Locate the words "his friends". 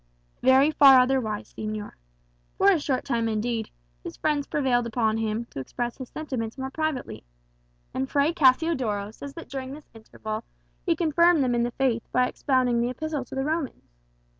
4.03-4.47